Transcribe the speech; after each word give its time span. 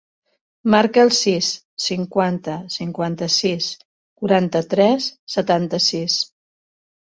Marca 0.75 1.03
el 1.07 1.11
sis, 1.17 1.49
cinquanta, 1.87 2.55
cinquanta-sis, 2.77 3.69
quaranta-tres, 4.23 5.13
setanta-sis. 5.37 6.21